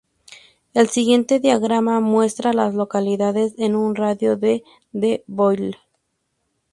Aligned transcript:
El 0.73 0.89
siguiente 0.89 1.39
diagrama 1.39 1.99
muestra 1.99 2.49
a 2.49 2.53
las 2.53 2.73
localidades 2.73 3.53
en 3.59 3.75
un 3.75 3.93
radio 3.93 4.35
de 4.35 4.63
de 4.93 5.23
Boyle. 5.27 5.77